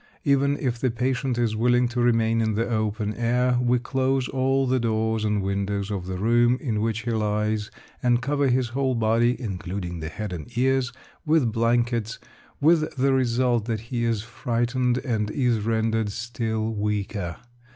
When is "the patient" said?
0.79-1.37